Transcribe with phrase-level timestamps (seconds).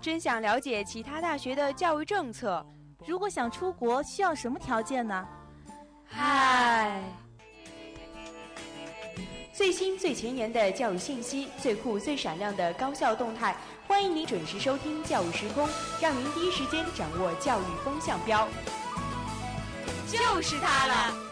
[0.00, 2.64] 真想了解其他大学的教育政策。
[3.06, 5.26] 如果想出国，需要什么条件呢？
[6.06, 7.02] 嗨，
[9.52, 13.54] 最新最前沿的教育信息，最酷最闪亮的高校动态，
[13.86, 15.66] 欢迎您准时收听《教育时空》，
[16.00, 18.48] 让您第一时间掌握教育风向标。
[20.08, 21.29] 就是它了。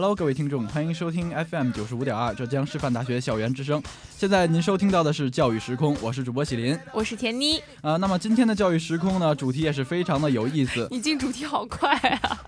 [0.00, 3.82] Hello，各位听众，欢迎收听 FM 九十五点二浙江师范大学校园之声。
[4.16, 7.60] 现在您收听到的是教育时空，我是主播喜林，我是田妮。
[7.82, 10.86] 啊，那么今天的教育时空呢，主题也是非常的有意思。
[10.92, 12.38] 你进主题好快啊！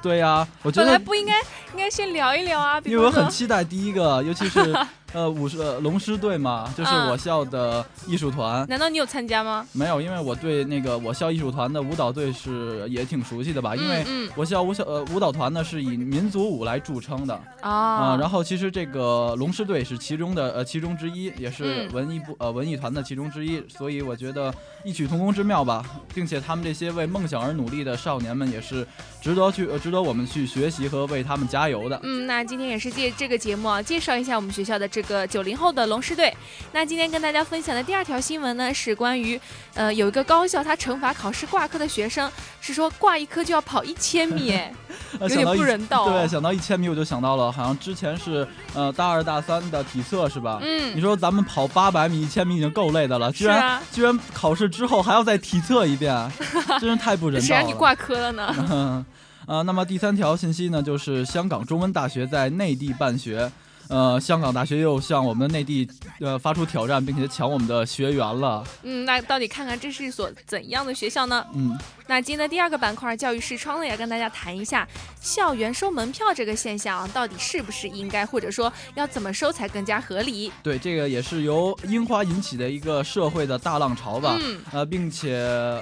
[0.00, 1.38] 对呀，我觉得本来不应该，
[1.72, 2.80] 应该先聊一聊啊。
[2.86, 4.74] 因为我很期待第一个，尤其是。
[5.14, 8.66] 呃，舞狮龙狮队嘛，就是我校的艺术团。
[8.68, 9.64] 难道你有参加吗？
[9.70, 13.76] 没有，因为我对那个我校艺术团的舞蹈队是也挺熟悉的吧。
[13.76, 18.16] 因为我校舞校呃舞蹈团呢是以民族舞来著称的啊。
[18.18, 23.62] 然后其实这个龙狮队是其中的呃其中之一，也是文艺部呃文艺团的其中之一。
[23.68, 24.52] 所以我觉得
[24.82, 28.84] 异曲同工之妙吧，并且他们这些为梦想而努力的少年们也是
[29.22, 32.00] 值得去值得我们去学习和为他们加油的。
[32.02, 35.00] 嗯，那今天也是借这个节目啊，介绍一下我们学校的这。
[35.03, 36.34] 个九零后的龙狮队，
[36.72, 39.40] 那今天跟大家分享的第二条新闻呢，是关于，
[39.74, 42.30] 呃，有一个高校，他惩罚考试挂科的学生，
[42.60, 44.58] 是说挂一科就要跑一千米，
[45.20, 46.08] 有点不人道。
[46.08, 50.58] 对，想到一千米，我就想到了，好像之前是，呃，大二大三的体测是吧？
[50.62, 50.96] 嗯。
[50.96, 56.30] 你说咱们跑八百米、一千米已经够累的了，居然居然考试之后还要再体测一遍，
[56.80, 57.46] 真是太不人道了。
[57.46, 59.04] 谁让你挂科了呢？
[59.46, 63.50] 啊，那么第三条信息呢，就是香港中文大学在内地办学。
[63.94, 68.64] 呃，香港大学又向我们内地呃发出挑战，并且抢我们的学员了。
[68.82, 71.46] 嗯，那到底看看这是一所怎样的学校呢？
[71.54, 71.78] 嗯，
[72.08, 74.84] 那今天的第二个板块教育视窗呢，要跟大家谈一下
[75.20, 80.50] 校园收门票这个现象，到底是不是应该，或者说要怎么收才更加合理？
[80.60, 84.36] 对，这个也是由樱花引起的一个社会的大浪潮吧。
[84.42, 84.60] 嗯。
[84.72, 85.36] 呃，并且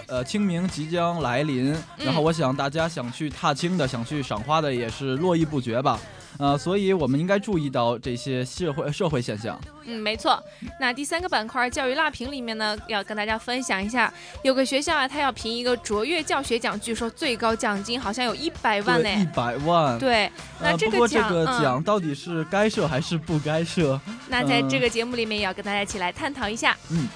[0.07, 5.99] 呃，清明即将来临，然后我想大家想去踏青的，想去赏花的也是络绎不绝吧。
[6.39, 9.61] 呃，所以我们应该注意到这些社会社会现象。
[9.85, 10.43] 嗯，没错。
[10.81, 19.09] 那第三个板块教育辣评里面呢，要跟大家分享一下，有个学校啊，他要评一个卓越教学奖，据说最高奖金好像有一百万呢。
[19.11, 19.99] 一百万。
[19.99, 20.31] 对。
[20.61, 24.01] 那这个奖，这个奖到底是该设还是不该设？
[24.29, 26.77] 那在这个节目里面也要跟大家一起来探讨一下。
[26.91, 27.09] 嗯。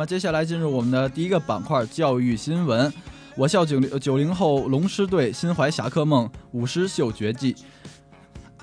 [0.00, 2.90] 么接下来进入我们的第一个板块——教育新闻。
[3.36, 7.54] 我校九零九零后龙狮队心怀侠客梦，舞狮秀绝技，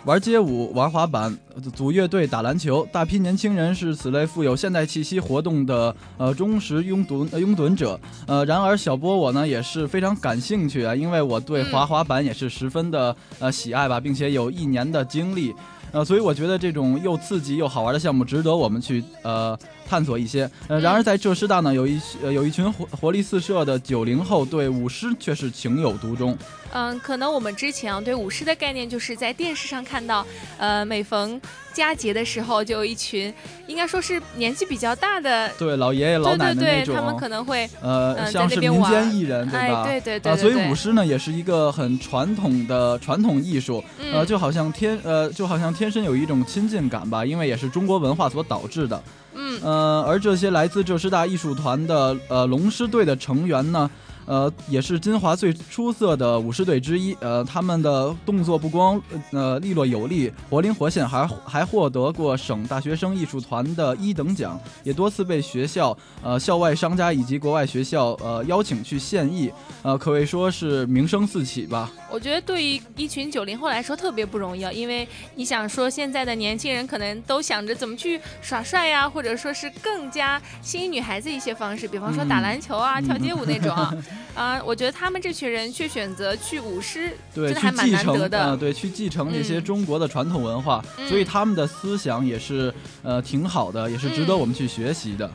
[0.03, 1.38] 玩街舞、玩滑板、
[1.76, 2.84] 组乐队、打篮球。
[2.92, 8.00] 大批年轻人是此类富有现代气息活动的呃忠实拥趸拥趸者。
[8.26, 15.53] 呃，然而小波我呢也是非常感兴趣啊，因为我对滑滑板也是十分的呃喜爱吧，并且有一年的经历。
[15.92, 20.50] 呃，所以我觉得这种又刺激又好玩的项目值得我们去呃探索一些。
[20.68, 26.38] 呃，然而在浙师大呢，有一呃有一群活活力四射的九零后对舞狮却是情有独钟。
[26.74, 30.26] 嗯，可能我们之前啊对舞狮的概念就是在电视上看到，
[30.58, 31.40] 呃，每逢
[31.74, 33.34] 佳节的时候就有一群，
[33.68, 39.86] 应该说是年纪比较大的，对老爷爷老奶奶那种，他们可能会呃像是民间艺人，对吧？
[39.86, 40.31] 对对对。
[40.31, 43.81] 啊，所以舞狮呢也是一个很传统的传统艺术，
[44.12, 49.02] 呃，就好像天呃就好像天生有一种亲近感吧，因为也是中国文化所导致的。
[49.38, 50.03] 嗯。
[50.03, 53.90] 而这些来自浙师大艺术团的呃龙狮队的成员呢。
[54.28, 57.18] 呃，也是金华最出色的舞狮队之一。
[57.22, 59.02] 呃，他们的动作不光
[59.32, 69.52] 呃利落有力、活灵活现，还还获得过省大学生艺术团的一等奖，也多次被学校、呃校外商家以及国外学校呃邀请去献艺，
[69.82, 71.90] 呃，可谓说是名声四起吧。
[72.12, 83.94] 我觉得对于一群九零后来说特别不容易啊，因为你想说现在的年轻人可能都想着怎么去耍帅呀，或者说是更加吸引女孩子一些方式，比方说打篮球啊、跳街舞那种啊。
[84.35, 88.55] 啊，我觉得他们这群人却选择去舞狮，对，还蛮难得的。
[88.55, 92.72] 对，去继承那些中国的传统文化，所以他们的思想也是
[93.02, 95.29] 呃挺好的，也是值得我们去学习的。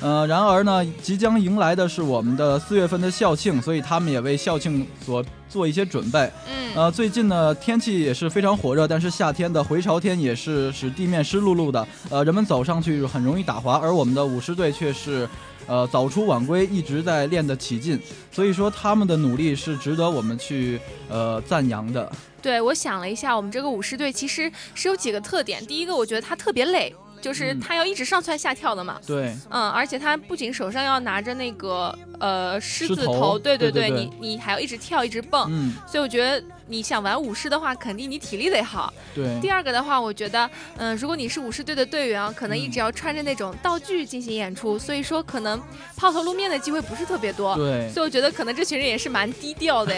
[0.00, 6.30] 呃，然而呢，即将迎来的是我们的四月份的校庆，所以他们也为校庆所做一些准备。
[6.48, 15.28] 嗯，呃，最近呢天气也是非常火热，但是夏天的回潮天也是使地面湿漉漉的，呃，人们走上去很容易打滑，而我们的舞狮队却是。
[15.68, 18.00] 呃，早出晚归，一直在练得起劲，
[18.32, 22.10] 所以说他们的努力是值得我们去呃赞扬的。
[22.42, 25.64] 对，我想了一下，我们这个舞狮队其实是有几个特点。
[25.66, 26.92] 第一个，我觉得他特别累。
[27.20, 38.92] 就是他要一直上蹿下跳的嘛，对，嗯，而且他不仅手上要拿着那个呃狮子头，对对对，你你还要一直跳一直蹦，嗯，所以我觉得你想玩舞狮的话，肯定你体力得好。
[39.14, 39.38] 对。
[39.40, 45.60] 第二个的话，我觉得，嗯，如果你是舞狮队的队员啊，可能一直要穿着那种道具进行演出，所以说可能
[45.96, 47.56] 抛头露面的机会不是特别多。
[47.56, 47.90] 对。
[47.90, 49.94] 所以我觉得可能这群人也是蛮低调的。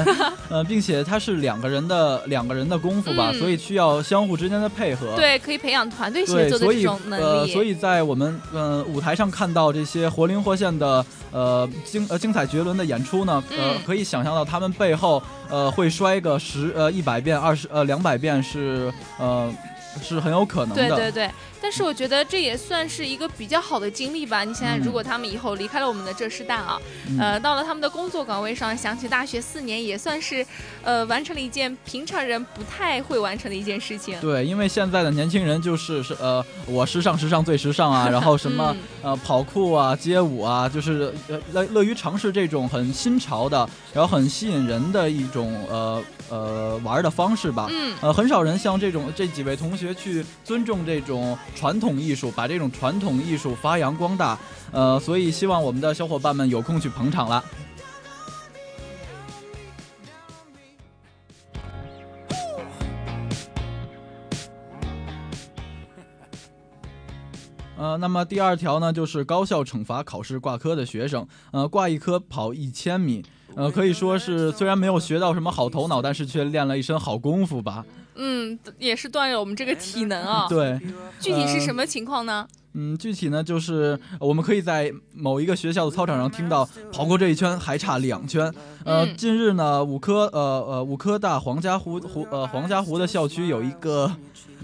[0.48, 5.14] 呃，并且他是两个人的两个人的功夫吧，所以需要相互之间的配合。
[5.16, 7.52] 对，可以培养团队协作的这种能力。
[7.52, 15.22] 所以在我们嗯舞台上看到这些活灵活现的呃精呃精彩绝伦的演出呢，呃可以想象到他们背后
[15.54, 19.54] 呃会摔个十呃一百遍二十呃两百遍是呃
[20.02, 20.88] 是很有可能的。
[20.88, 21.30] 对对对。
[21.62, 24.44] 但是我觉得这也算是一个比较好的经历吧。
[24.44, 26.78] 你想想，如果他们以后离开了我们的浙师大啊，
[27.18, 30.44] 呃，到了他们的工作岗位上，想起大学四年，也算是，
[30.82, 34.20] 呃，完成了一件平常人不太会完成的一件事情。
[34.20, 41.14] 对，因为现在的年轻人就是是呃，我时尚时尚最时尚啊， 然后什么呃跑酷啊、街舞啊，就是
[41.52, 47.68] 乐乐于尝试这种很新潮的，然后很吸引人的一种呃呃玩的方式吧。
[47.70, 47.94] 嗯。
[48.02, 51.36] 呃，很少人像这种这几位同学学去尊重这种。
[51.54, 54.38] 传统艺术，把这种传统艺术发扬光大，
[54.72, 57.44] 呃，所以希望我们的小伙伴们有空去捧场了。
[67.76, 73.22] 呃，那么第二条呢，就是高校惩罚考试挂科的学生，呃，挂一科跑一千米，
[73.54, 77.84] 呃，可以说是虽然没有学到什么好头脑，但是却练了一身好功夫吧。
[78.16, 80.46] 嗯，也是锻炼我们这个体能啊。
[80.50, 80.80] 对，
[81.20, 82.46] 具体是什么情况呢？
[82.76, 88.52] 嗯，具体呢就是我们可以在某一个学校的操场上听到跑过这一圈还差两圈。
[88.84, 94.10] 呃，近日呢，五科呃呃五科大黄家湖湖呃黄家湖的校区有一个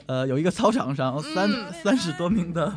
[0.06, 1.48] 呃有一个操场上三
[1.82, 2.76] 三十多名的。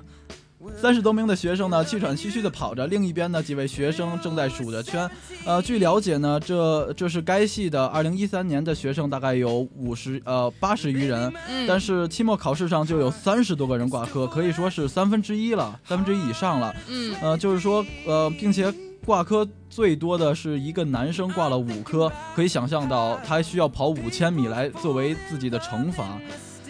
[0.79, 5.09] 三十多名的学生呢，气喘吁吁地跑着，另一边呢，几位学生正在数着圈。
[5.45, 11.31] 呃，据了解呢，这这是该系的二零一三年的学生，大概有五十呃八十余人。
[11.49, 11.67] 嗯。
[11.67, 16.75] 但是期末考试上就有三十多个人挂科，可以说是三分之一了，三分之一以上了。
[16.89, 17.15] 嗯。
[17.21, 18.73] 呃，就是说呃，并且
[19.05, 26.17] 挂科最多的是一个男生挂了五科，可以想象到他需要跑五千米来作为自己的惩罚。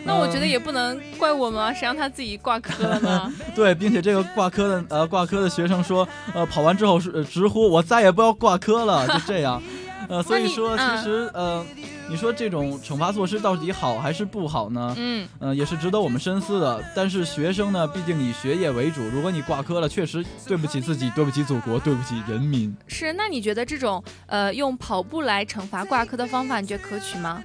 [0.05, 3.33] 那我觉得也不能怪我们啊，谁让他自己挂科了呢？
[3.55, 9.61] 对，并且这个挂科的呃挂科的学生说，呃跑完之后是直呼我再也不要挂科了，就这样。
[10.09, 11.65] 呃，所以说其实呃，
[12.09, 14.93] 你说这种惩罚措施到底好还是不好呢？
[14.97, 16.83] 嗯，呃也是值得我们深思的。
[16.93, 22.75] 但是学生呢，毕竟以学业为主，如果你挂科了，确实对不起自己，对不起祖国，对不起人民。
[22.85, 27.41] 是，那你觉得这种呃用跑步来惩罚挂科的方法，你觉得可取吗？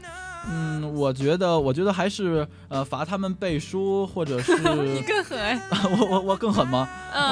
[0.51, 4.53] 嗯，我觉得，我觉得还是呃罚他们背书，或者是
[4.83, 5.61] 你更狠，
[5.99, 6.89] 我我我更狠吗？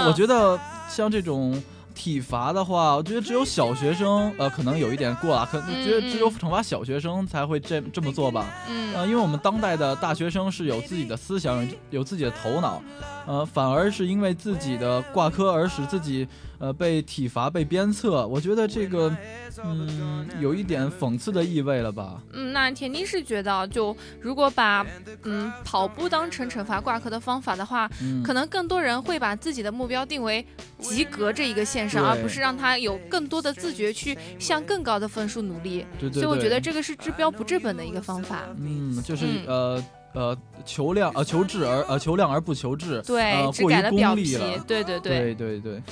[0.06, 0.58] 我觉得
[0.88, 1.62] 像这种
[1.94, 8.46] 体罚的话，我觉得只有小学生呃可能有一点过了，可觉得只有惩罚小学生才会这这么做吧。
[8.68, 12.82] 嗯，呃，因为我们当代的大学生是有自己的思想，有自己的头脑，
[13.26, 16.26] 呃，反而是因为自己的挂科而使自己。
[16.58, 19.14] 呃，被体罚、被鞭策，我觉得这个，
[19.62, 22.22] 嗯，有一点讽刺的意味了吧？
[22.32, 24.86] 嗯，那田妮是觉得，就如果把
[25.25, 27.90] 嗯跑步当成惩罚挂科的方法的话，
[28.25, 30.44] 可能更多人会把自己的目标定为
[30.78, 35.84] 及格这一个线上，而不是让他有更多的自觉去向更高的分数努力。
[35.98, 36.22] 对对。
[36.22, 38.44] 所以我觉得这个是治标不治本的一个方法。
[38.58, 39.84] 嗯，就是呃
[40.14, 44.58] 呃求量呃求质而呃求量而不求质，对，过于功利了。
[44.66, 45.82] 对对对对对对。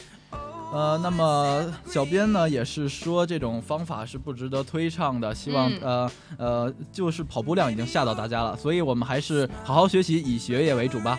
[0.74, 11.16] 呃，那么小编呢也是说这种方法是不值得推倡的，希望呃呃，就是跑步量已经吓到大家了，所以我们还是好好学习，以学业为主吧。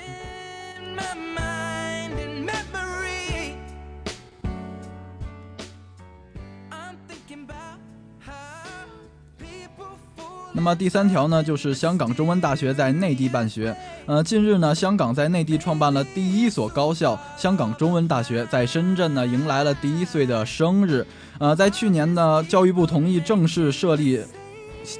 [10.65, 13.77] 那么第三条呢，就是香港中文大学在内地办学。
[14.07, 21.05] 呃，近日呢，香港在内地创办了第一所高校——香港中文大学，在深圳呢迎来了第一岁的生日。
[21.37, 24.19] 呃，在去年呢，教育部同意正式设立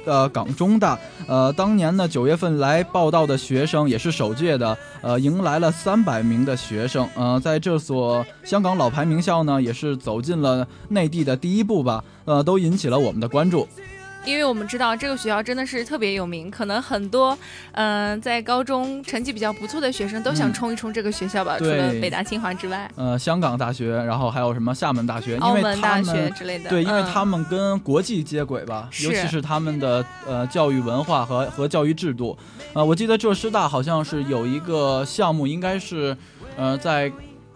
[0.04, 0.96] 呃港中大，
[1.26, 13.66] 呃当年呢九月份来报道的学生也是首届的，呃迎来了三百名的学生，呃在这所香港老牌名校呢也是走进了内地的第一步吧，呃都引起了我们的关注。
[14.26, 17.38] 因为我们知道这个学校真的是特别有名，可能很多
[17.72, 26.68] 嗯、在高中成绩比较不错的学生都想嗯冲一冲这个学校吧，除了北大清华之外，呃，香港大学，然后还有什么厦门大学，澳门大学之类的。
[26.68, 32.36] 对，因为嗯他们跟国际接轨吧，尤其是是他们的呃教育文化和和教育制度。
[32.72, 36.16] 呃，我记得浙师大好像是有一个项目，应该是
[36.56, 37.12] 呃在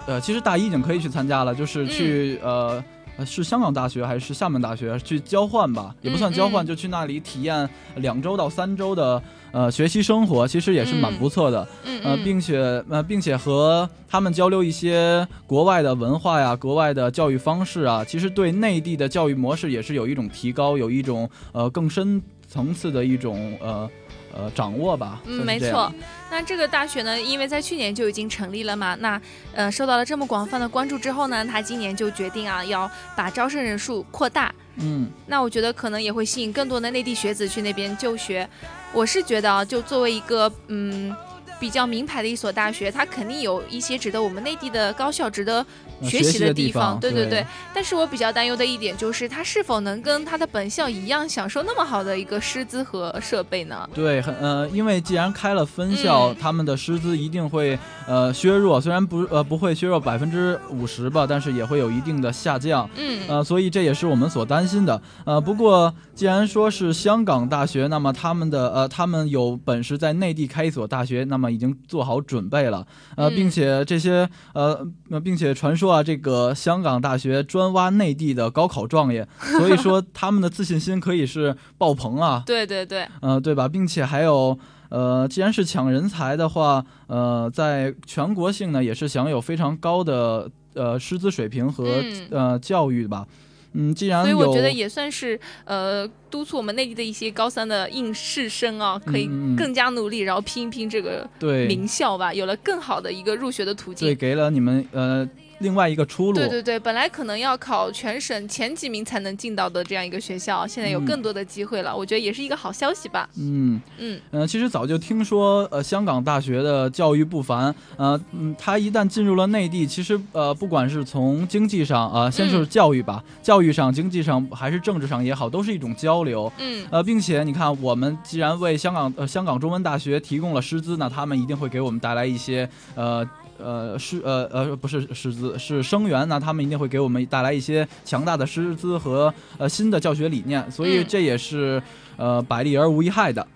[0.07, 2.85] 呃，其实大一已经可以去参加了，就是去、嗯呃。
[3.21, 5.95] 呃是香港大学还是厦门大学去交换吧？
[6.01, 9.23] 也不算交换，嗯嗯就去那里体验两周到三周的
[9.53, 11.69] 呃学习生活，其实也是蛮嗯不错的。
[12.03, 23.87] 呃，并且呃，并且和他们交流一些国外的文化呀、国外的教育方式啊，其实对内地的教育模式也是有一种提高，有一种呃更深层次的一种呃
[24.35, 25.21] 呃掌握吧。
[25.25, 25.93] 嗯，没错。。
[26.31, 29.21] 那这个大学呢，因为在去年就已经成立了嘛，那
[29.53, 34.55] 呃受到了这么广泛的关注之后呢，他今年就决定啊要把招生人数扩大。
[34.77, 38.49] 嗯那我觉得可能也会吸引更多的内地学子去那边就学。
[38.93, 41.15] 我是觉得啊，就作为一个嗯
[41.61, 45.65] 比较名牌的一所大学，它肯定有一些值得我们内地的高校值得
[46.01, 47.47] 呃学习习的地方，对对对。
[47.75, 53.89] 但是我比较担忧的一点就是，它是否能跟它的本校一样享受那么好的一个师资和设备呢？
[53.95, 62.89] 对，很呃，因为既然开了分校，嗯他们的师资一定会呃削弱，虽然不呃不会削弱百分之五十吧，但是也会有一定的下降。
[62.97, 65.01] 嗯，呃，所以这也是我们所担心的。
[65.27, 72.87] 呃，不过既然说是香港大学，那么他们的呃，他们有本事在内地开一所大学，那么已经做好准备了。
[73.17, 79.27] 呃，嗯并且这些呃，呃并且传说啊，这个香港大学专挖内地的高考状元，
[79.59, 82.43] 所以说他们的自信心可以是爆棚啊。
[82.47, 83.69] 对对对，呃，对吧？
[83.69, 84.59] 并且还有。
[84.91, 93.25] 呃，既然是抢人才的话，呃，在全国性呢也是享有非常高的呃师资水平和、嗯呃教育吧。
[93.73, 101.29] 嗯，既然所以，我觉得也算是呃督促我们内地的一些高三的应试生啊，可以更加努力，然后拼一拼这个
[101.69, 104.17] 名校吧，有了更好的一个入学的途对径。
[104.17, 105.29] 给了你们呃
[105.61, 106.39] 另外一个出路。
[106.39, 113.29] 对对对，本来可能要考全省前几名才能进到的这样一个学校，现在有嗯更多的机会了，我觉得也是一个好消息吧。
[113.39, 126.51] 嗯嗯呃，其实早就听说呃香港大学的教育不凡，呃嗯，他一旦进入了内地，其实呃不管是从经济上啊、呃，先是嗯教育吧，教育上、经济上还是政治上也好，都是一种交流。
[126.59, 133.29] 嗯，呃，并且你看，我们既然为香港呃香港中文大学提供了师资，那他们一定会给我们带来一些呃
[133.63, 141.83] 呃师呃呃不是师资是生源，那他们一定会给我们带来一些强大的师资和呃新的教学理念，所以嗯这也是
[142.17, 143.47] 呃百利而无一害的。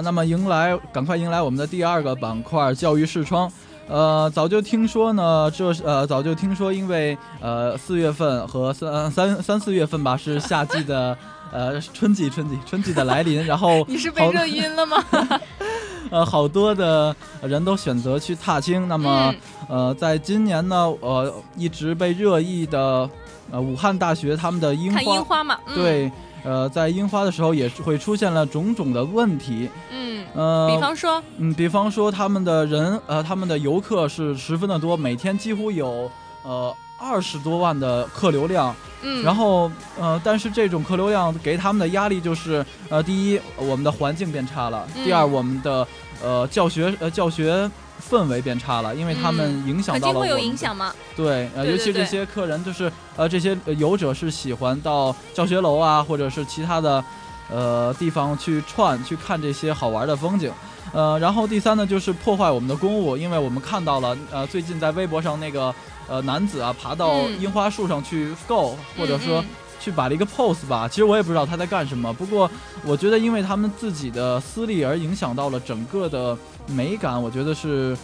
[0.00, 3.50] 呃，那么迎来，赶快迎来我们的第二个板块——教育视窗。
[3.86, 11.14] 呃，早就听说呢，这呃，早就听说，因为呃，四月份和三三三四月份吧，是夏季的
[11.52, 15.04] 呃春季，春季，春季的来临，然后 你是被热晕了吗？
[16.10, 18.88] 呃好多的人都选择去踏青。
[18.88, 19.34] 那么、
[19.68, 23.08] 嗯呃，在今年呢，呃，一直被热议的
[23.50, 26.10] 呃武汉大学他们的樱看花，樱花嘛，嗯、，对，
[26.42, 29.68] 呃，在樱花的时候也是会出现了种种的问题。
[29.90, 36.10] 嗯，呃，比方说，嗯，比方说他们的人，呃，他们的游客是十分的多，每天几乎有
[36.42, 38.74] 呃二十多万的客流量。
[39.02, 45.86] 嗯，然后呃，但是这种客流量给他们的压力就是，呃，第一，我们的环境变差了；嗯第二，我们的
[46.22, 47.70] 呃教学呃教学
[48.00, 50.92] 氛围变差了，因为他们影响肯定会有影响吗。
[51.14, 57.04] 对，呃，尤其这些客人就是呃，这些呃游者是喜欢到教学楼啊，或者是其他的
[57.50, 60.52] 呃地方去串去看这些好玩的风景。
[60.92, 65.72] 呃，然后第三呢，就是破坏我们的公物，因为我们看到了呃，最近在微博上那个
[66.08, 69.44] 呃男子啊，爬到嗯樱花树上去 go，、或者说嗯
[69.80, 70.86] 去摆了一个 pose 吧。
[70.86, 72.48] 其实我也不知道他在干什么，不过
[72.84, 77.96] 我觉得因为他们自己的私利而影响到了整个的美感，我觉得是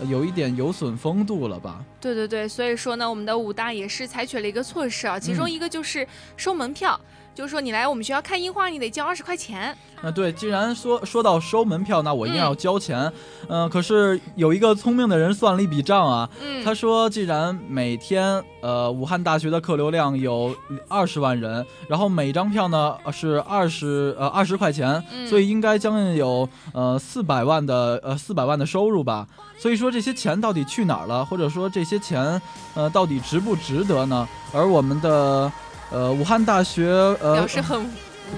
[0.00, 1.84] 呃有一点有损风度了吧。
[2.00, 6.98] 对对对，所以说呢，我们的武大也是采取了一个措施啊，其中嗯一个就是收门票。
[7.34, 9.76] 就是说你来我们学校看樱花，你得交二十块钱。
[10.00, 13.10] 啊，对，既然说说到收门票，那我一定嗯要交钱。
[13.48, 20.54] 嗯、可是有一个聪明的人算了一笔账啊，嗯，他说，既然每天呃武汉大学的客流量有
[20.88, 29.26] 二十万人，然后每张票呢呃是二十呃二十块钱，嗯所以应该将近有呃四百万的呃四百万的收入吧。
[29.58, 32.40] 所以说这些钱到底去哪儿了，或者说这些钱
[32.74, 34.28] 呃到底值不值得呢？
[34.52, 35.50] 而我们的
[35.94, 36.86] 呃武汉大学
[37.22, 37.86] 呃表示很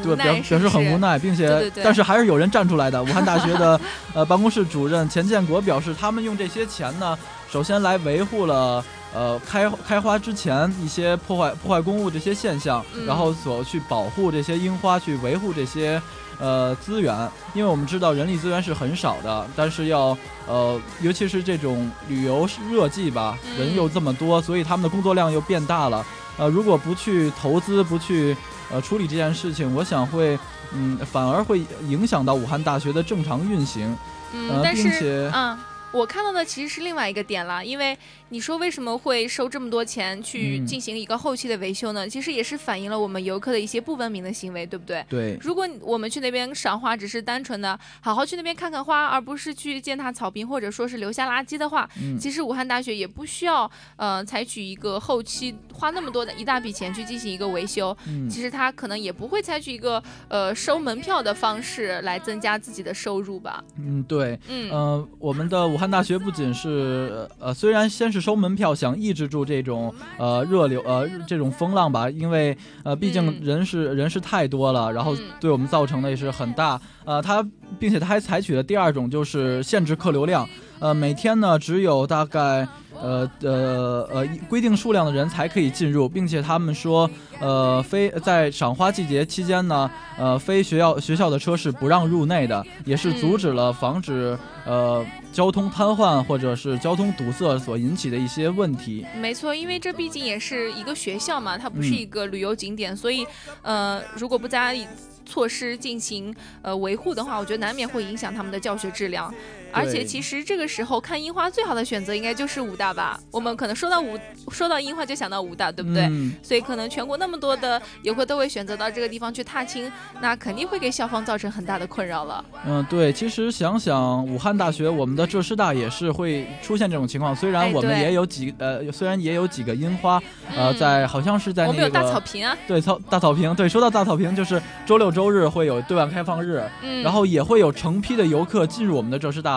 [0.02, 1.12] 对，表，表示很无奈。
[1.12, 3.02] 奈，并且对对对但是还是有人站出来的。
[3.02, 3.80] 武汉大学的
[4.12, 7.16] 呃办公室主任钱建国表示，他们用这些钱呢，
[7.50, 8.84] 首先来维护了
[9.16, 16.00] 呃开开花之前一些破坏破坏公物这些现象，嗯然后所去保护这些樱花，去维护这些。
[16.38, 17.16] 呃，资源，
[17.54, 20.14] 因为我们知道人力资源是很少的，但是要
[20.46, 26.04] 呃，尤其是这种旅游热季吧，嗯人又这么多，所以他们的工作量又变大了。
[26.36, 28.36] 呃，如果不去投资，不去
[28.70, 30.38] 呃处理这件事情，我想会，
[30.74, 33.96] 嗯，反而会影响到武汉大学的正常运行。
[34.34, 35.58] 呃，，并且，嗯，
[35.96, 37.96] 我看到的其实是另外一个点了，因为
[38.28, 42.06] 你说为什么会收这么多钱去嗯进行一个后期的维修呢？
[42.06, 45.04] 其实也是反映了我们游客的一些不文明的行为，对不对？
[45.08, 63.64] 对，如果我们去那边赏花，只是单纯的好好去那边看看花，而不是去践踏草坪或者说是留下垃圾的话，嗯，其实武汉大学也不需要呃采取一个后期花那么多的一大笔钱去进行一个维修，嗯其实他可能也不会采取一个呃收门票的方式来增加自己的收入吧。
[63.78, 76.80] 嗯，对，嗯呃，我们的武汉大学不仅是呃，虽然先是收门票，想抑制住这种呃热流呃这种风浪吧，因为呃毕竟嗯人是、人是太多了，然后嗯对我们造成的也是很大。
[77.04, 77.46] 呃，它
[77.78, 80.48] 并且它还采取了第二种，就是限制客流量。
[80.78, 82.68] 呃，每天呢只有大概
[83.02, 87.08] 呃呃呃规定数量的人才可以进入，并且他们说，
[87.40, 99.04] 呃，非在赏花季节期间呢，呃，非学校学校的车是不让入内的，也是阻止了防止呃交通瘫痪或者是交通堵塞所引起的一些问题。
[99.16, 103.26] 没错，因为这毕竟也是一个学校嘛，它不是嗯一个旅游景点，所以
[103.62, 104.86] 呃，如果不加以
[105.24, 109.32] 措施进行呃维护的话，我觉得难免会影响他们的教学质量。
[109.72, 113.20] 而且其实这个时候看樱花最好的选择应该就是武大吧。
[113.30, 114.18] 我们可能说到武
[114.50, 116.04] 说到樱花就想到武大，对不对？
[116.04, 119.90] 嗯所以可能全国那么多的游客都会选择到这个地方去踏青，
[120.20, 122.44] 那肯定会给校方造成很大的困扰了。
[122.64, 127.34] 嗯，对，其实想想武汉大学，我们的浙师大也是会出现这种情况。
[127.34, 130.22] 虽然我们也有几呃，虽然也有几个樱花，
[130.56, 139.52] 呃，嗯在好像是在那我们有大草坪啊，对草大草坪，对，说到大草坪，就是周六周日会有对外开放日，嗯，然后也会有成批的游客进入我们的浙师大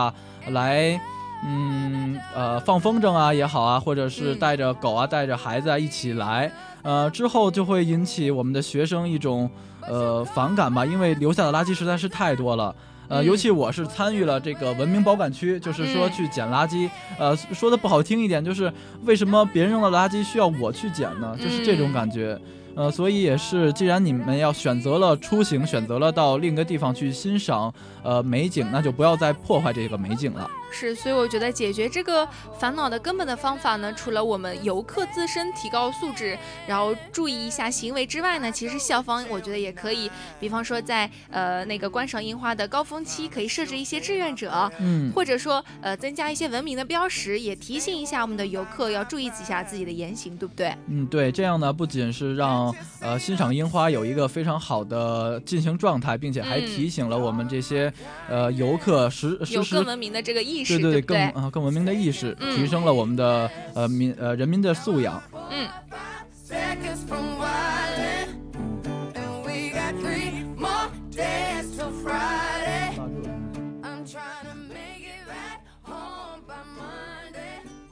[0.51, 0.99] 来，
[1.45, 9.49] 嗯呃放风筝啊也好啊，或者是嗯带着狗啊带着孩子啊一起来，呃之后就会引起我们的学生一种
[9.87, 12.75] 呃反感吧，因为留下的垃圾实在是太多了。
[13.07, 16.87] 呃，嗯尤其我是参与了这个文明保管区，就是说嗯去捡垃圾。
[17.17, 18.71] 呃，说的不好听一点，就是
[19.03, 21.35] 为什么别人扔的垃圾需要我去捡呢？
[21.41, 22.39] 就是这种嗯感觉。
[22.79, 30.49] 呃，所以也是，既然你们要选择了出行，选择了到另一个地方去欣赏呃美景，那就不要再破坏这个美景了。
[30.71, 32.27] 是，所以我觉得解决这个
[32.59, 50.73] 烦恼的根本的方法呢，除了我们游客自身提高素质，然后注意一下行为之外呢，其实校方我觉得也可以，比方说在呃那个观赏樱花的高峰期，可以设置一些志愿者，嗯，或者说呃增加一些文明的标识，也提醒一下我们的游客要注意一下自己的言行，对不对？
[50.87, 57.91] 嗯，对，这样呢，不仅是让呃欣赏樱花有一个非常好的进行状态，并且还嗯提醒了我们这些
[58.29, 61.01] 呃游客时有时时更文明的这个意识，对对对？
[61.01, 65.21] 更呃更文明的意识，嗯提升了我们的呃民呃人民的素养。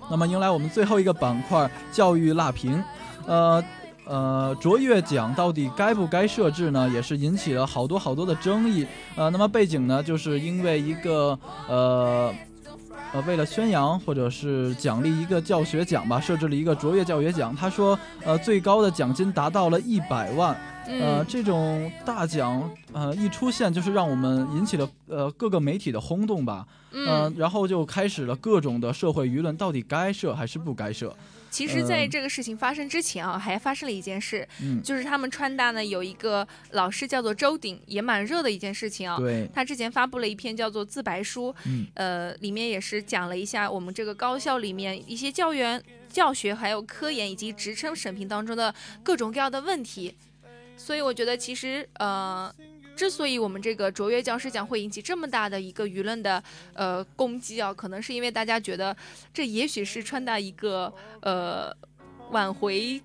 [0.10, 2.82] 那么迎来我们最后一个板块——教育辣评。
[3.26, 3.62] 呃
[4.06, 6.90] 呃，卓越奖到底该不该设置呢？
[6.94, 8.88] 也是引起了好多好多的争议。
[9.18, 12.34] 呃，那么背景呢，就是因为一个呃。
[13.14, 17.56] 呃，为了宣扬或者是奖励一个教学奖吧，设置了一个卓越教学奖。
[17.56, 20.56] 他说，呃，最高的奖金达到了一百万。
[20.86, 26.66] 呃，嗯，这种大奖，呃，一出现就是让我们引起了呃各个媒体的轰动吧。
[26.92, 31.14] 呃嗯，然后就开始了各种的社会舆论，到底该设还是不该设？
[31.50, 39.18] 其实，在嗯这个事情发生之前啊，还发生了一件事，嗯，就是他们川大呢有一个老师叫做周鼎，也蛮热的一件事情啊。
[39.18, 50.16] 对，他之前发布了一篇叫做自白书，嗯呃，里面也是讲了一下我们这个高校里面一些教员、教学还有科研以及职称审评当中的各种各样的问题。
[50.76, 52.54] 所以我觉得其实呃。
[52.98, 58.96] 之所以我们这个卓越教师奖会引起这么大的一个舆论的呃攻击啊，可能是因为大家觉得
[59.32, 61.72] 这也许是川大一个呃
[62.32, 63.00] 挽回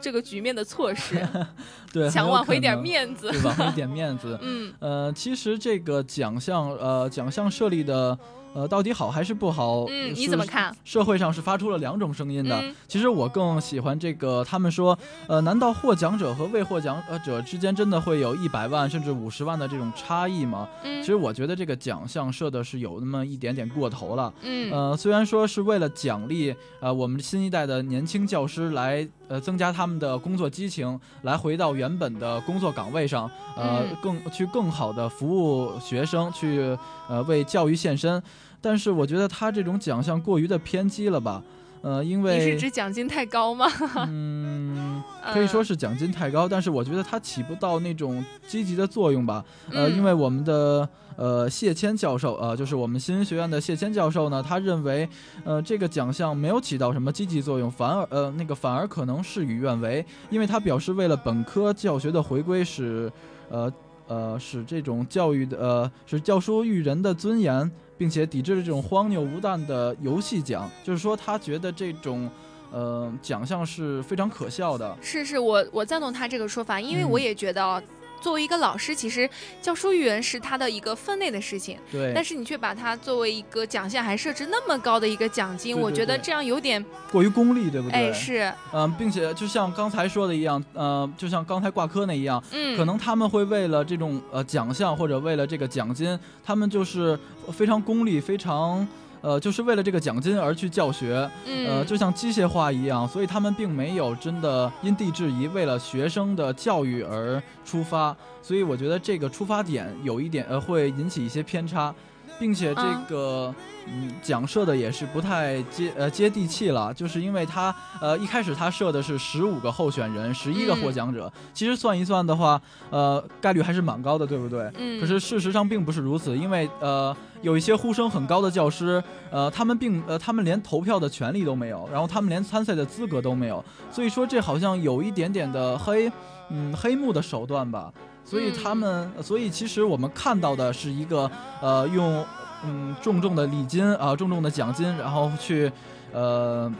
[0.00, 1.24] 这个局面的措施，
[1.96, 3.30] 对，想挽回点面子。
[3.30, 4.38] 对，挽回点面子。
[4.44, 8.18] 嗯呃，其实这个奖项，呃，奖项设立的，
[8.52, 9.86] 呃，到底好还是不好？
[9.88, 10.76] 嗯，你怎么看？
[10.84, 12.60] 社会上是发出了两种声音的。
[12.60, 20.68] 嗯其实我更喜欢这个，他们说，呃，难道获奖者和未获奖呃者之间真的会有一百万甚至五十万的这种差异吗？
[20.84, 24.32] 嗯其实我觉得这个奖项设的是有那么一点点过头了。
[24.42, 36.76] 嗯呃，虽然说是为了奖励呃我们新一代的年轻教师来呃增加他们的工作激情，来回到原本的工作岗位上，呃嗯更去更好的服务学生，去
[37.08, 38.22] 呃为教育献身。
[38.60, 41.42] 但是我觉得他这种奖项过于的偏激了吧？
[41.86, 43.64] 呃，因为你是为指奖金太高吗？
[44.10, 45.00] 嗯，
[45.32, 49.44] 可以说嗯是奖金太高，但是我觉得它起不到那种积极的作用吧。
[49.70, 55.08] 呃，嗯因为我们的呃谢谦教授，呃，就是我们新闻学院的谢谦教授呢，他认为，
[55.44, 63.08] 呃，这个奖项没有起到什么积极作用，反而呃那个反而可能事与愿违，因为他表示为了本科教学的回归使，
[63.48, 63.72] 呃
[64.08, 67.70] 呃使这种教育的呃使教书育人的尊严。
[67.98, 72.30] 并且抵制了这种荒谬无诞的游戏奖，就是说他觉得这种，
[72.70, 74.96] 呃，奖项是非常可笑的。
[75.00, 77.82] 是是，我我赞同他这个说法，因为我嗯也觉得哦。
[78.26, 79.30] 作为一个老师，其实
[79.62, 88.10] 教书育人是他的一个分内的事情，对，但是你却把它作为一个奖项，还设置那么高的一个奖金，对对对我觉得这样有点，过于功利，对不对？
[88.10, 97.16] 哎，是，嗯、并且就像刚才说的一样，呃，就像刚才挂科那一样，嗯，可能他们会为了这种呃奖项或者为了这个奖金，他们就是
[97.52, 98.84] 非常功利，非常。
[99.20, 111.94] 呃，就是为了这个奖金而去教学，嗯，呃，就像机械化一样，所以他们并没有真的因地制宜，为了学生的教育而出发，所以我觉得这个出发点有一点呃会引起一些偏差，
[112.38, 113.54] 并且这嗯个
[113.86, 124.70] 嗯讲设的也是不太接呃接地气了，就是因为他呃一开始他设的是十五个候选人，十一个获嗯奖者，其实算一算的话，呃概率还是蛮高的，对不对？
[124.76, 136.10] 嗯，可是事实上并不是如此，因为呃有一些呼声很高的教师，呃他们并呃他们连投票的权利都没有，然后他们连参赛的资格都没有，所以说这好像有一点点的黑，
[136.50, 137.92] 嗯黑幕的手段吧。
[138.26, 141.30] 所以他们，所以其实我们看到的是一个
[141.62, 142.26] 呃用
[142.64, 145.72] 嗯重重的礼金啊、重重的奖金，然后去
[146.12, 146.70] 呃。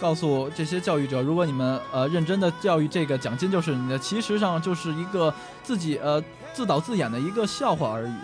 [0.00, 8.14] 告诉这些教育者，如果你们呃认真的教育，这个奖金就是你的，其实上就是一个自己呃自导自演的一个笑话而已。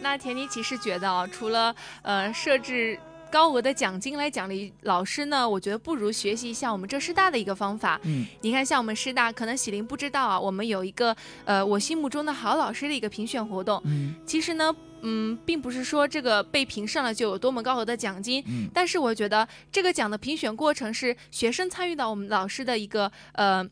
[0.00, 2.98] 那田妮其实觉得啊，除了呃设置
[3.32, 7.98] 高额的奖金来奖励老师呢，我觉得不如学习一下我们浙师大的一个方法。
[8.02, 11.16] 嗯，你看，像我们师大，可能喜林不知道啊，我们有一个
[11.46, 13.80] 呃我心目中的好老师的一个评选活动。
[13.86, 23.66] 嗯其实呢，嗯，并不是说这个被评上了就有多么高额的奖金，嗯但是我觉得这个奖的评选过程是学生参与到我们老师的一个呃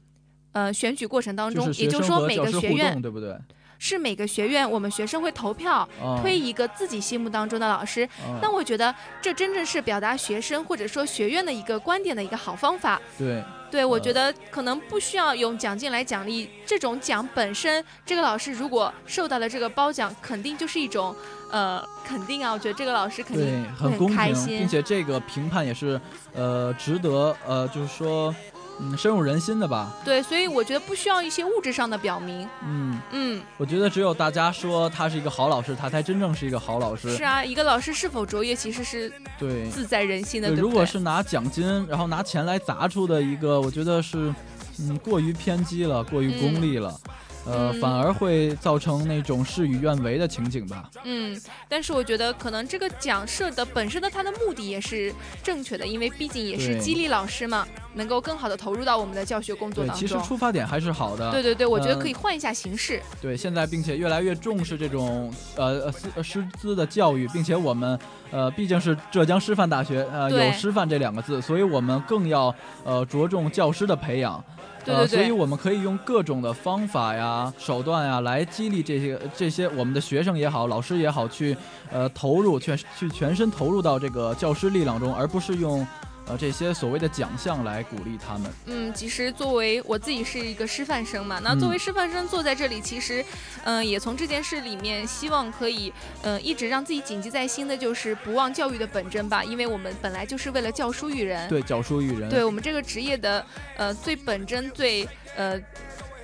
[0.53, 3.37] 呃选举过程当中，就也就是说每个学院，对不对？
[3.81, 8.05] 是每个学院我们学生会投票啊推一个自己心目当中的老师。
[8.21, 13.01] 啊那我觉得这真正是表达学生或者说学院的一个观点的一个好方法。
[13.19, 21.17] 对，对，我呃觉得可能不需要用奖金来奖励这种奖本身，这个老师如果受到了这个褒奖，肯定就是一种
[21.51, 22.53] 呃肯定啊。
[22.53, 24.69] 我觉得这个老师肯对定，会很公平，开心并。
[24.69, 25.99] 且这个评判也是
[26.35, 28.35] 呃值得呃就是说
[28.83, 29.93] 嗯深入人心的吧。
[30.05, 32.49] 对，所以我觉得不需要一些物质上的表明。
[32.65, 37.17] 嗯，嗯，我觉得只有大家说他是一个好老师，他才真正是一个好老师。
[37.17, 39.69] 是啊，一个老师是否卓越，其实是对。
[39.69, 40.63] 自在人心的，对，对对？
[40.63, 44.33] 如果是拿奖金，然后拿钱来砸出的一个，我觉得是，
[44.81, 47.01] 嗯，过于偏激了，过于功利了，
[47.47, 50.91] 呃，嗯反而会造成那种事与愿违的情景吧。
[51.05, 60.01] 嗯，但是我觉得可能这个奖设的本身的它的目的也是正确的，因为毕竟也是激励老师嘛，能够更好的投入到我们的教学工作，当中。
[60.01, 61.31] 其实出发点还是好的。
[61.31, 63.03] 对对对，我觉得呃可以换一下形式。
[63.21, 67.99] 对，现在并且越来越重视这种呃呃师呃师资的教育，并且我们
[68.31, 74.43] 呃毕竟是浙江师范大学，呃有师范这两个字，所以我们更要呃着重教师的培养。
[74.87, 81.55] 呃，对对对所以我们可以用各种的方法呀、手段呀来激励这些这些我们的学生也好、老师也好，去
[81.91, 85.87] 呃投入全去全身投入到这个教师力量中，而不是用
[86.31, 88.51] 呃这些所谓的奖项来鼓励他们。
[88.67, 93.25] 嗯，其实作为我自己是一个师范生嘛，那作为嗯师范生坐在这里，其实，
[93.65, 101.49] 嗯、也从这件事里面希望可以，嗯、一直让自己谨记在心的就是不忘教育的本真吧，因为我们本来就是为了教书育人。
[101.49, 102.29] 对，教书育人。
[102.29, 103.45] 对我们这个职业的
[103.77, 105.61] 呃最本真最呃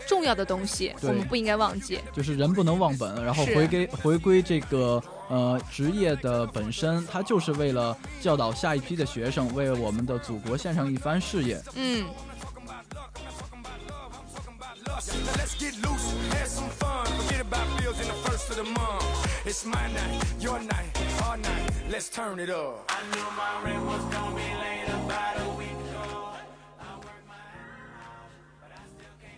[0.07, 2.01] 重要的东西，我们不应该忘记。
[2.13, 11.61] 就是人不能忘本，然后回归回归这个呃职业的本身，它就是为了教导下一批的学生，为我们的祖国献上一番事业。
[11.75, 12.07] 嗯，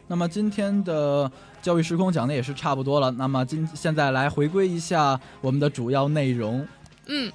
[0.08, 1.30] 那么今天的
[1.62, 6.66] 教育时空讲的也是差不多了，那么今现在来回归一下我们的主要内容。
[7.06, 7.30] 嗯，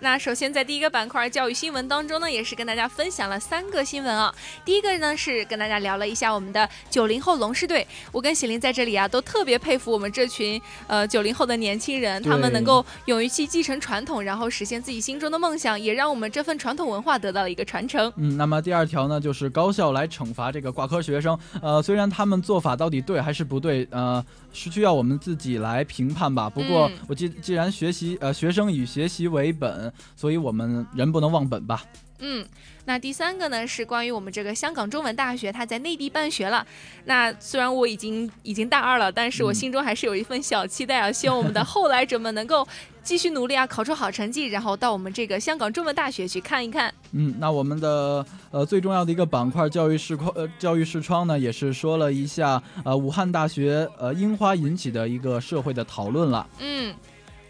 [0.00, 4.32] 那首先在第一个板块教育新闻当中呢，也是跟大家分享了三个新闻啊。
[4.64, 18.12] 第一个呢是跟大家聊了一下我们的九零后龙狮队，我跟喜林在这里啊都特别佩服我们这群呃九零后的年轻人，他们能够勇于去继承传统，然后实现自己心中的梦想，也让我们这份传统文化得到了一个传承。
[18.16, 21.38] 嗯，那么第二条呢，就是高校来惩罚这个挂科学生。
[21.60, 26.48] 呃，虽然他们做法到底对还是不对，呃，是需要我们自己来评判吧。
[26.48, 31.82] 不过嗯，我既既然学习呃学生以学习为本，所以我们人不能忘本吧。
[32.20, 32.44] 嗯，
[32.84, 36.66] 那第三个呢是关于我们这个香港中文大学，它在内地办学了。
[37.04, 42.66] 那虽然我已经已经大二了，但是我嗯心中还是有一份小期待啊，希望我们的后来者们能够
[43.04, 46.92] 继续努力啊，考出好成绩，然后到我们这个香港中文大学去看一看。
[47.12, 56.44] 嗯，那我们的呃最重要的一个板块教育视框呃教育视窗呢，也是说了一下呃武汉大学呃樱花引起的一个社会的讨论了。
[56.58, 56.92] 嗯。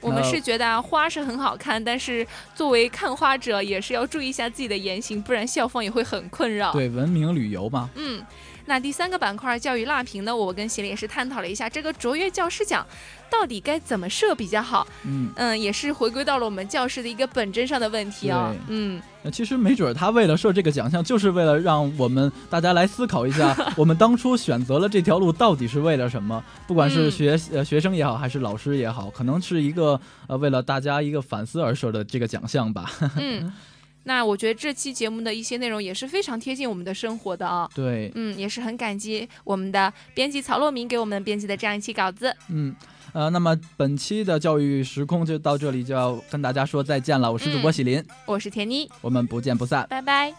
[0.01, 6.73] 我们是觉得啊，花是很好看，但是作为看花者，也是要注意一下自己的言行，不然校方也会很困扰。
[6.73, 7.91] 对，文明旅游嘛。
[7.95, 8.23] 嗯，
[8.69, 12.87] 那第三个板块教育辣评呢，我跟贤林也是探讨了一下这个卓越教师奖
[13.31, 14.87] 到底该怎么设比较好。
[15.05, 18.55] 嗯，嗯，也是回归到了我们教师的一个本真上的问题哦。
[18.69, 26.45] 嗯，那其实没准儿他为了设这个奖项，就是为了让我们大家来思考一下， 我们当初选择了这条路到底是为了什么？
[26.67, 32.91] 不管是嗯学、呃学生也好，还是老师也好，可能是一个呃为了大家一个反思而设的这个奖项吧。
[33.17, 33.51] 嗯，
[34.05, 37.69] 那我觉得这期节目的一些内容也是非常贴近我们的生活的啊。
[37.75, 42.35] 对，嗯，也是很感激我们的编辑曹洛明给我们编辑的这样一期稿子。
[42.49, 42.75] 嗯。
[43.15, 47.33] 呃，那么本期的教育时空就到这里，就要跟大家说再见了。
[47.33, 49.87] 我是主播嗯喜林，我是田妮，我们不见不散。
[49.89, 50.35] 拜拜。